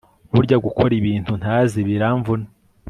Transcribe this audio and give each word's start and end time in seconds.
burya 0.33 0.57
gukora 0.65 0.91
ibintu 1.01 1.31
ntazi 1.41 1.79
biramvuna 1.87 2.47